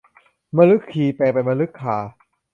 [0.55, 1.97] มฤคีแปลงเป็นมฤคา